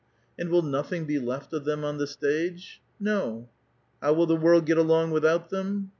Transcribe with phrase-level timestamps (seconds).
[0.35, 2.81] And will nothing be loft of them on the stage?
[2.99, 3.49] No.
[4.01, 5.89] How will the world get along without them?